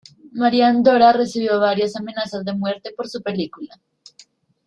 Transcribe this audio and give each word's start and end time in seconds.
Marian 0.31 0.81
Dora 0.81 1.13
recibió 1.13 1.59
varias 1.59 1.95
amenazas 1.95 2.43
de 2.43 2.53
muerte 2.55 2.91
por 2.97 3.07
su 3.07 3.21
película. 3.21 3.79